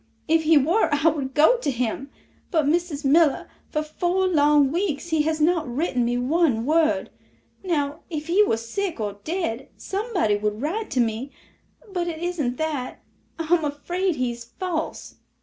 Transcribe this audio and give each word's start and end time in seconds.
If 0.27 0.41
he 0.45 0.57
were 0.57 0.89
I 0.91 1.09
would 1.09 1.35
go 1.35 1.57
to 1.57 1.69
him. 1.69 2.09
But, 2.49 2.65
Mrs. 2.65 3.05
Miller, 3.05 3.47
for 3.69 3.83
four 3.83 4.25
long 4.27 4.71
weeks 4.71 5.09
he 5.09 5.21
has 5.21 5.39
not 5.39 5.71
written 5.71 6.03
me 6.05 6.17
one 6.17 6.65
word. 6.65 7.11
Now 7.63 7.99
if 8.09 8.25
he 8.25 8.41
were 8.41 8.57
sick 8.57 8.99
or 8.99 9.19
dead, 9.23 9.69
somebody 9.77 10.37
would 10.37 10.59
write 10.59 10.89
to 10.89 10.99
me; 10.99 11.31
but 11.93 12.07
it 12.07 12.17
isn't 12.17 12.57
that—I 12.57 13.53
am 13.53 13.63
afraid 13.63 14.15
he's 14.15 14.43
false. 14.43 15.17